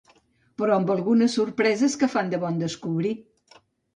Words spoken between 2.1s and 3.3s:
fan de bon descobrir